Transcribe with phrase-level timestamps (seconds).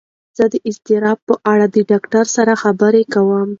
[0.37, 3.49] زه د اضطراب په اړه د ډاکتر سره خبرې کوم.